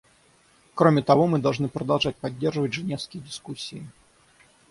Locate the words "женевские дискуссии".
2.73-3.87